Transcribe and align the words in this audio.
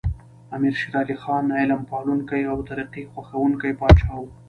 امیر 0.51 0.73
شیر 0.79 0.93
علی 1.01 1.15
خان 1.21 1.45
علم 1.61 1.81
پالونکی 1.91 2.43
او 2.51 2.57
ترقي 2.69 3.03
خوښوونکی 3.13 3.71
پاچا 3.79 4.13
و. 4.19 4.23